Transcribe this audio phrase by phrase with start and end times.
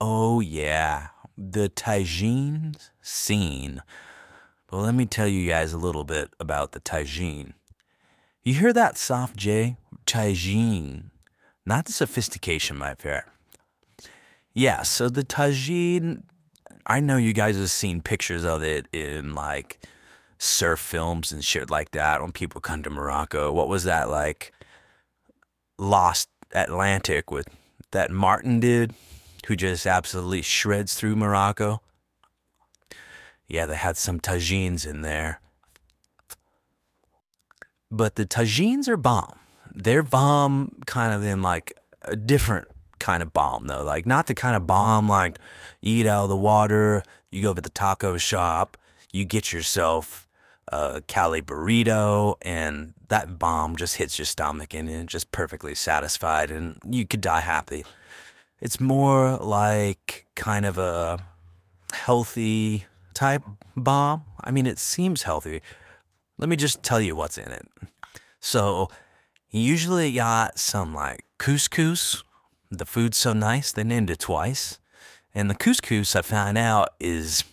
[0.00, 3.82] Oh, yeah, the tagine scene.
[4.70, 7.54] Well, let me tell you guys a little bit about the tagine.
[8.42, 9.76] You hear that soft J?
[10.04, 11.10] Tagine.
[11.64, 13.26] Not the sophistication, my fair.
[14.52, 16.22] Yeah, so the tagine,
[16.86, 19.80] I know you guys have seen pictures of it in like
[20.38, 23.50] surf films and shit like that when people come to Morocco.
[23.50, 24.52] What was that like?
[25.78, 27.48] Lost Atlantic with
[27.90, 28.94] that Martin did,
[29.46, 31.80] who just absolutely shreds through Morocco.
[33.46, 35.40] Yeah, they had some tagines in there.
[37.90, 39.38] But the tagines are bomb.
[39.72, 42.66] They're bomb kind of in like a different
[42.98, 43.84] kind of bomb though.
[43.84, 45.38] Like not the kind of bomb like
[45.80, 48.76] eat out of the water, you go to the taco shop,
[49.12, 50.28] you get yourself
[50.68, 56.50] a Cali burrito and that bomb just hits your stomach and you're just perfectly satisfied
[56.50, 57.84] and you could die happy.
[58.60, 61.18] It's more like kind of a
[61.92, 63.42] healthy type
[63.76, 64.24] bomb.
[64.42, 65.60] I mean, it seems healthy.
[66.38, 67.66] Let me just tell you what's in it.
[68.40, 68.88] So,
[69.50, 72.22] usually got some like couscous.
[72.70, 74.78] The food's so nice, they named it twice.
[75.34, 77.44] And the couscous, I found out, is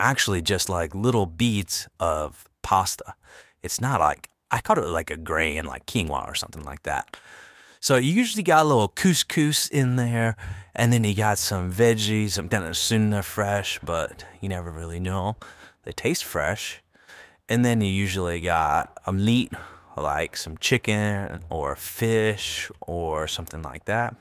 [0.00, 3.14] actually just like little beads of pasta.
[3.62, 7.16] It's not like, I called it like a grain, like quinoa or something like that.
[7.86, 10.34] So you usually got a little couscous in there,
[10.74, 12.36] and then you got some veggies.
[12.36, 15.36] I'm gonna assume they're fresh, but you never really know.
[15.84, 16.82] They taste fresh.
[17.48, 19.52] And then you usually got a meat,
[19.96, 24.16] like some chicken or fish or something like that.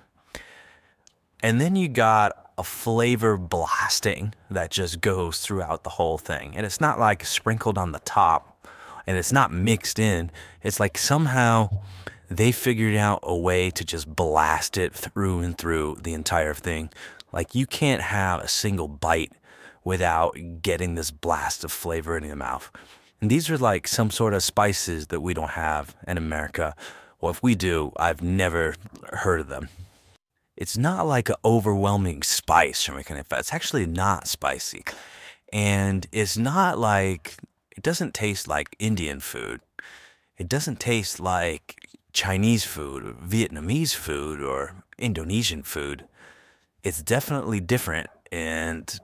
[1.41, 6.55] And then you got a flavor blasting that just goes throughout the whole thing.
[6.55, 8.67] And it's not like sprinkled on the top
[9.07, 10.29] and it's not mixed in.
[10.61, 11.81] It's like somehow
[12.29, 16.89] they figured out a way to just blast it through and through the entire thing.
[17.31, 19.33] Like you can't have a single bite
[19.83, 22.71] without getting this blast of flavor in your mouth.
[23.21, 26.75] And these are like some sort of spices that we don't have in America.
[27.21, 28.75] Well, if we do, I've never
[29.13, 29.69] heard of them.
[30.57, 33.27] It's not like an overwhelming spice like that.
[33.31, 34.83] It's actually not spicy.
[35.51, 37.35] And it's not like,
[37.75, 39.61] it doesn't taste like Indian food.
[40.37, 41.84] It doesn't taste like
[42.15, 46.05] Chinese food, or Vietnamese food, or Indonesian food.
[46.81, 48.07] It's definitely different.
[48.31, 48.97] And,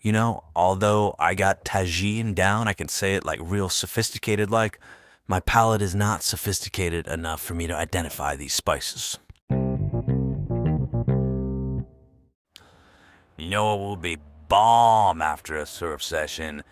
[0.00, 4.80] you know, although I got tagine down, I can say it like real sophisticated like,
[5.28, 9.16] my palate is not sophisticated enough for me to identify these spices.
[13.36, 14.18] You know what will be
[14.48, 16.64] bomb after a surf session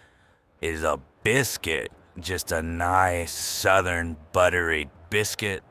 [0.60, 1.92] is a biscuit.
[2.18, 5.62] Just a nice southern buttery biscuit.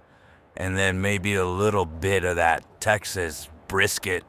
[0.55, 4.23] And then maybe a little bit of that Texas brisket.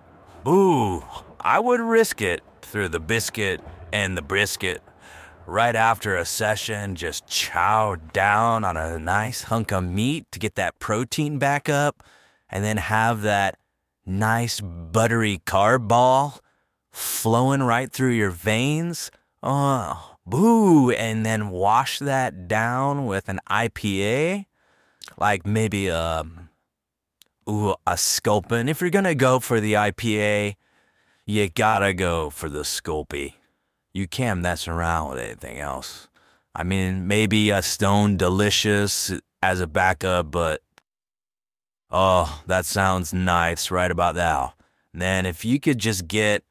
[0.48, 1.04] Ooh,
[1.40, 3.60] I would risk it through the biscuit
[3.92, 4.82] and the brisket.
[5.46, 10.54] Right after a session, just chow down on a nice hunk of meat to get
[10.54, 12.02] that protein back up.
[12.48, 13.58] And then have that
[14.06, 16.40] nice buttery carb ball
[16.90, 19.10] flowing right through your veins.
[19.42, 20.90] Oh, boo.
[20.90, 24.46] And then wash that down with an IPA,
[25.18, 26.24] like maybe a,
[27.48, 28.68] ooh, a Sculpin.
[28.68, 30.56] If you're to go for the IPA,
[31.26, 33.34] you gotta go for the Sculpey.
[33.92, 36.08] You can't mess around with anything else.
[36.54, 39.12] I mean, maybe a Stone Delicious
[39.42, 40.62] as a backup, but
[41.90, 44.54] oh, that sounds nice right about now.
[44.94, 46.44] then if you could just get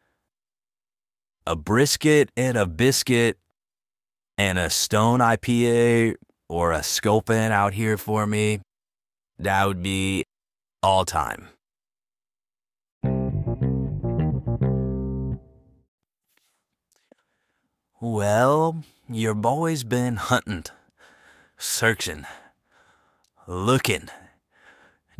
[1.46, 3.38] a brisket and a biscuit
[4.38, 6.16] and a Stone IPA
[6.52, 8.60] or a Sculpin out here for me,
[9.40, 10.26] that would be
[10.84, 11.48] all time.
[18.02, 20.66] Well, your boy's been hunting,
[21.58, 22.26] searching,
[23.48, 24.10] looking,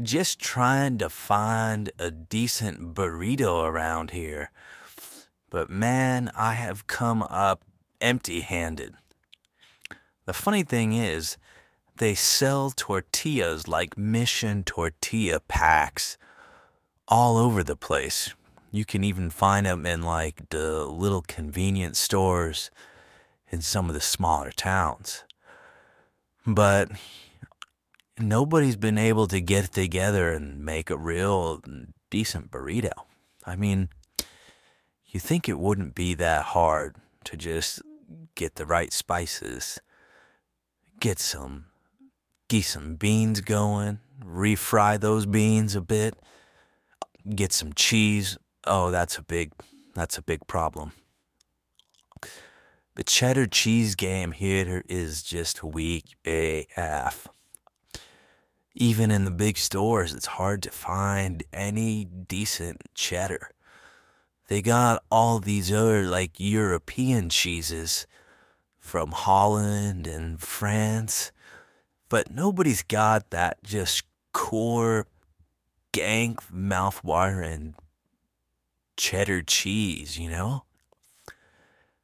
[0.02, 4.52] just trying to find a decent burrito around here.
[5.50, 7.64] But man, I have come up
[8.02, 8.96] empty handed.
[10.26, 11.38] The funny thing is,
[11.98, 16.18] they sell tortillas like mission tortilla packs
[17.08, 18.34] all over the place.
[18.72, 22.72] You can even find them in like the little convenience stores
[23.50, 25.24] in some of the smaller towns.
[26.48, 26.92] But
[28.18, 31.62] nobody's been able to get together and make a real
[32.10, 32.92] decent burrito.
[33.46, 33.90] I mean,
[35.08, 36.96] you think it wouldn't be that hard
[37.26, 37.82] to just
[38.36, 39.80] get the right spices,
[41.02, 41.66] get some,
[42.48, 46.16] get some beans going, refry those beans a bit,
[47.36, 49.52] get some cheese, oh, that's a big,
[49.96, 50.94] that's a big problem.
[52.96, 57.28] The cheddar cheese game here is just weak AF.
[58.76, 63.50] Even in the big stores, it's hard to find any decent cheddar.
[64.50, 68.06] They got all these other like European cheeses
[68.82, 71.32] from Holland and France,
[72.10, 75.08] but nobody's got that just core
[75.94, 77.76] gank mouth-watering
[78.98, 80.64] cheddar cheese, you know?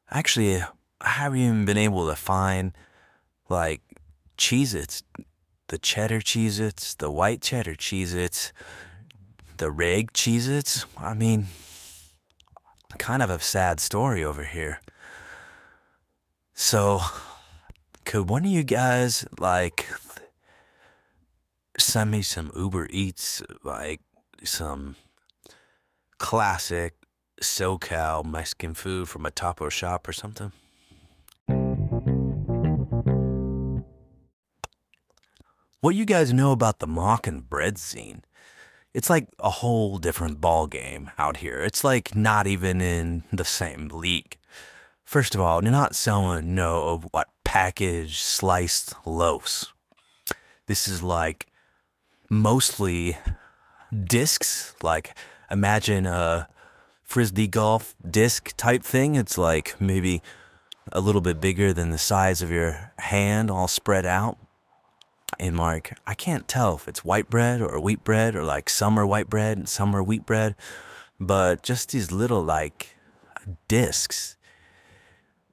[0.10, 0.62] Actually,
[1.02, 2.72] I haven't even been able to find
[3.50, 3.82] like
[4.38, 5.04] Cheez Its,
[5.68, 8.54] the cheddar Cheez Its, the white cheddar Cheez Its,
[9.58, 10.86] the reg Cheez Its.
[10.98, 11.48] I mean,
[12.98, 14.80] kind of a sad story over here.
[16.60, 17.02] So,
[18.04, 19.86] could one of you guys like
[21.78, 24.02] send me some Uber Eats, like
[24.44, 24.96] some
[26.18, 26.96] classic
[27.44, 30.52] SoCal Mexican food from a taco shop or something?
[35.82, 38.24] What you guys know about the Moroccan bread scene?
[38.96, 41.60] It's like a whole different ball game out here.
[41.60, 44.40] It's like not even in the same league.
[45.08, 49.72] First of all, not someone know of what packaged sliced loaves.
[50.66, 51.48] This is like
[52.30, 53.18] mostly
[54.04, 54.76] discs.
[54.84, 55.16] Like
[55.50, 56.50] imagine a
[57.04, 59.16] frisbee golf disc type thing.
[59.16, 60.22] It's like maybe
[60.92, 64.38] a little bit bigger than the size of your hand, all spread out.
[65.40, 69.00] And like, I can't tell if it's white bread or wheat bread or like some
[69.00, 70.54] are white bread and some are wheat bread,
[71.18, 72.98] but just these little like
[73.70, 74.37] discs.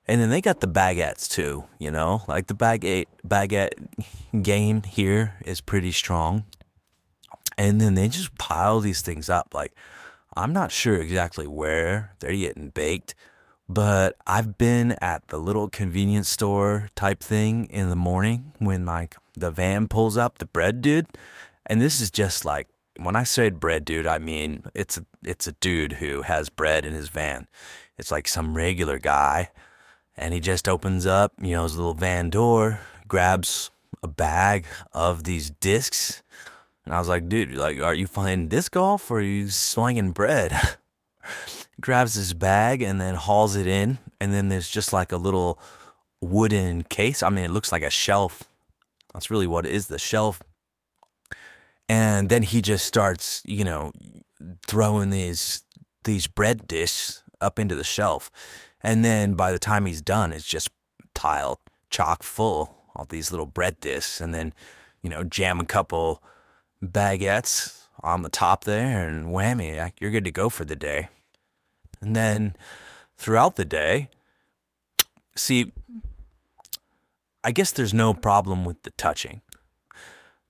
[0.06, 3.72] And then they got the baguettes too, you know, like the baguette baguette
[4.42, 6.44] game here is pretty strong.
[7.56, 9.54] And then they just pile these things up.
[9.54, 9.72] Like,
[10.36, 13.14] I'm not sure exactly where they're getting baked,
[13.68, 19.16] but I've been at the little convenience store type thing in the morning when like
[19.34, 21.06] the van pulls up, the bread dude.
[21.66, 22.68] And this is just like
[22.98, 26.84] when I say bread dude, I mean it's a it's a dude who has bread
[26.84, 27.48] in his van.
[27.96, 29.50] It's like some regular guy,
[30.16, 33.70] and he just opens up, you know, his little van door, grabs
[34.02, 36.22] a bag of these discs,
[36.84, 40.12] and I was like, dude, like, are you playing disc golf or are you slinging
[40.12, 40.52] bread?
[41.80, 45.58] grabs his bag and then hauls it in, and then there's just like a little
[46.20, 47.22] wooden case.
[47.22, 48.44] I mean, it looks like a shelf.
[49.12, 50.42] That's really what it is, the shelf.
[51.88, 53.92] And then he just starts, you know,
[54.66, 55.62] throwing these
[56.04, 58.30] these bread discs up into the shelf.
[58.84, 60.68] And then by the time he's done, it's just
[61.14, 61.58] tiled
[61.88, 64.20] chock full of these little bread discs.
[64.20, 64.52] And then,
[65.02, 66.22] you know, jam a couple
[66.84, 71.08] baguettes on the top there and whammy, you're good to go for the day.
[72.02, 72.54] And then
[73.16, 74.10] throughout the day,
[75.34, 75.72] see,
[77.42, 79.40] I guess there's no problem with the touching.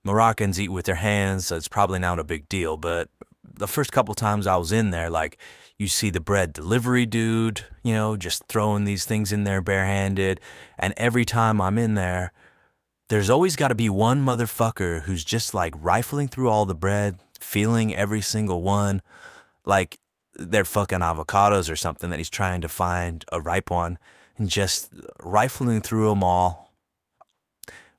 [0.03, 2.75] Moroccans eat with their hands, so it's probably not a big deal.
[2.75, 3.09] But
[3.57, 5.37] the first couple times I was in there, like
[5.77, 10.39] you see the bread delivery dude, you know, just throwing these things in there barehanded.
[10.77, 12.31] And every time I'm in there,
[13.09, 17.19] there's always got to be one motherfucker who's just like rifling through all the bread,
[17.39, 19.01] feeling every single one.
[19.65, 19.99] Like
[20.33, 23.97] they're fucking avocados or something that he's trying to find a ripe one
[24.37, 26.64] and just rifling through them all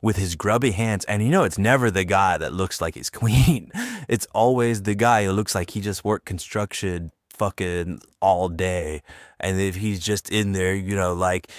[0.03, 1.05] with his grubby hands.
[1.07, 3.71] And you know, it's never the guy that looks like he's clean.
[4.09, 9.03] It's always the guy who looks like he just worked construction fucking all day.
[9.38, 11.50] And if he's just in there, you know, like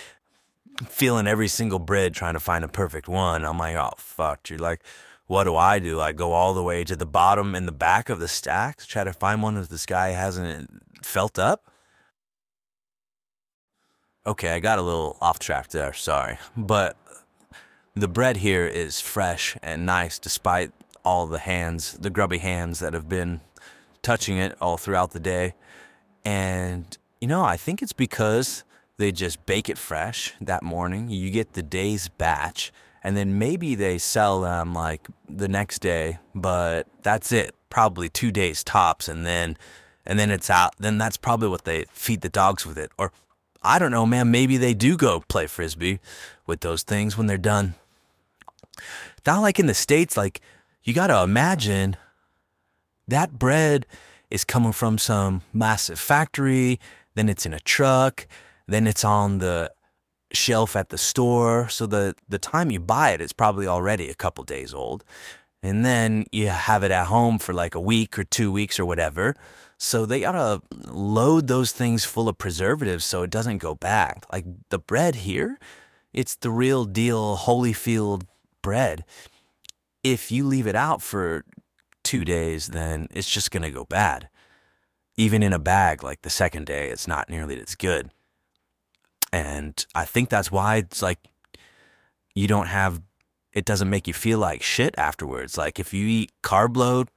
[0.88, 4.50] feeling every single bread trying to find a perfect one, I'm like, oh, fuck.
[4.50, 4.82] You're like,
[5.28, 6.00] what do I do?
[6.00, 9.04] I go all the way to the bottom and the back of the stacks, try
[9.04, 10.70] to find one that this guy hasn't
[11.04, 11.70] felt up.
[14.26, 16.38] Okay, I got a little off track there, sorry.
[16.56, 16.98] But
[18.00, 20.72] the bread here is fresh and nice despite
[21.04, 23.42] all the hands, the grubby hands that have been
[24.02, 25.54] touching it all throughout the day.
[26.26, 28.64] And, you know, I think it's because
[28.98, 31.10] they just bake it fresh that morning.
[31.10, 32.72] You get the day's batch
[33.04, 37.56] and then maybe they sell them like the next day, but that's it.
[37.70, 39.58] Probably two days tops, and then
[40.06, 40.74] and then it's out.
[40.78, 42.92] Then that's probably what they feed the dogs with it.
[42.98, 43.12] Or
[43.62, 44.32] I don't know, man.
[44.32, 46.00] Maybe they do go play frisbee
[46.46, 47.76] with those things when they're done.
[49.26, 50.18] Not like in the states.
[50.18, 50.42] Like
[50.84, 51.98] you got to imagine
[53.08, 53.86] that bread
[54.30, 56.80] is coming from some massive factory.
[57.16, 58.28] Then it's in a truck.
[58.68, 59.72] Then it's on the
[60.34, 61.70] shelf at the store.
[61.70, 65.04] So the, the time you buy it, it's probably already a couple days old.
[65.64, 68.86] And then you have it at home for like a week or two weeks or
[68.86, 69.36] whatever.
[69.78, 74.26] So they gotta load those things full of preservatives so it doesn't go bad.
[74.32, 75.60] Like the bread here,
[76.14, 78.24] it's the real deal Holyfield
[78.68, 79.06] bread.
[80.04, 81.46] If you leave it out for
[82.04, 84.28] two days, then it's just gonna go bad.
[85.16, 88.12] Even in a bag, like the second day, it's not nearly as good.
[89.32, 91.20] And I think that's why it's like
[92.36, 93.02] you don't have
[93.54, 95.58] it doesn't make you feel like shit afterwards.
[95.58, 97.08] Like if you eat carb load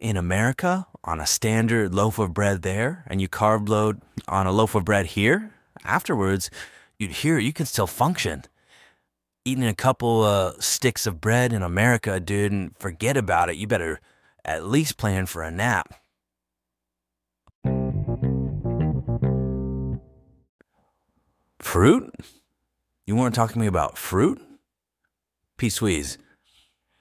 [0.00, 4.52] in America on a standard loaf of bread there and you carb load on a
[4.52, 5.52] loaf of bread here,
[5.84, 6.48] afterwards
[6.96, 8.44] you'd hear you can still function.
[9.50, 13.56] Eating a couple uh, sticks of bread in America, dude, and forget about it.
[13.56, 13.98] You better
[14.44, 15.92] at least plan for a nap.
[21.58, 22.14] Fruit?
[23.08, 24.40] You want to talk to me about fruit?
[25.56, 26.16] P Sweeze,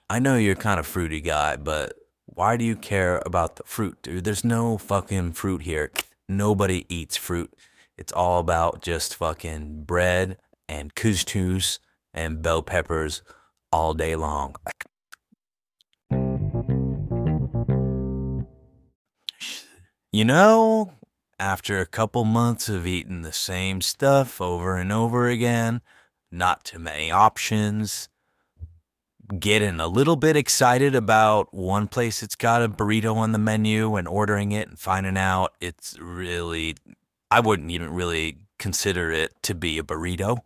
[0.10, 1.94] I know you're kind of fruity guy, but
[2.25, 4.24] why do you care about the fruit, dude?
[4.24, 5.91] There's no fucking fruit here.
[6.27, 7.53] Nobody eats fruit.
[7.96, 10.38] It's all about just fucking bread
[10.68, 11.77] and couscous
[12.19, 13.23] and bell peppers
[13.71, 14.53] all day long.
[20.11, 20.91] You know,
[21.39, 25.81] after a couple months of eating the same stuff over and over again,
[26.29, 28.09] not too many options,
[29.39, 33.95] getting a little bit excited about one place that's got a burrito on the menu
[33.95, 36.75] and ordering it and finding out it's really,
[37.31, 40.39] I wouldn't even really consider it to be a burrito.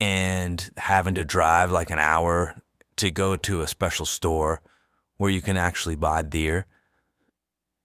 [0.00, 2.62] And having to drive like an hour
[2.96, 4.62] to go to a special store
[5.16, 6.66] where you can actually buy deer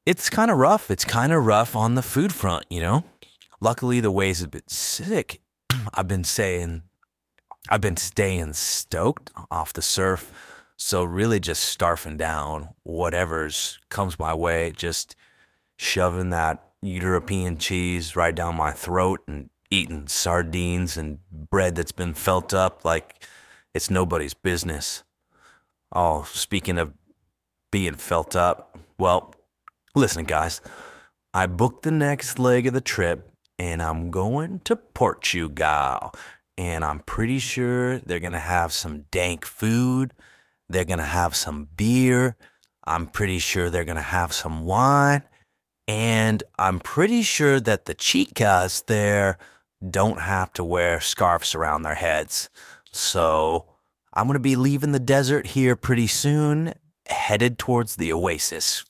[0.06, 0.92] it's kind of rough.
[0.92, 3.04] It's kind of rough on the food front, you know?
[3.62, 5.42] Luckily, the ways have been sick.
[5.94, 6.84] I've been saying,
[7.70, 10.32] I've been staying stoked off the surf.
[10.76, 15.16] So, really, just starfing down whatever's comes my way, just
[15.78, 22.14] shoving that European cheese right down my throat and eating sardines and bread that's been
[22.14, 23.26] felt up like
[23.74, 25.04] it's nobody's business.
[25.92, 26.94] Oh, speaking of
[27.72, 29.34] being felt up, well,
[29.96, 30.60] Listen, guys,
[31.36, 36.14] I booked the next leg of the trip and I'm going to Portugal.
[36.58, 40.14] And I'm pretty sure they're going to have some dank food.
[40.68, 42.36] They're going to have some beer.
[42.86, 45.22] I'm pretty sure they're going to have some wine.
[45.88, 49.38] And I'm pretty sure that the chicas there
[49.90, 52.50] don't have to wear scarves around their heads.
[52.92, 53.66] So
[54.14, 56.74] I'm going to be leaving the desert here pretty soon,
[57.08, 58.86] headed towards the oasis.